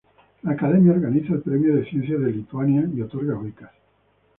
[0.41, 3.69] La Academia organiza el Premio de Ciencias de Lituania y otorga becas.